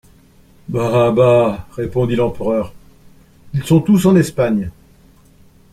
Bah! 0.67 1.11
bah! 1.11 1.67
répondit 1.73 2.15
l'empereur, 2.15 2.73
ils 3.53 3.63
sont 3.63 3.81
tous 3.81 4.07
en 4.07 4.15
Espagne. 4.15 4.71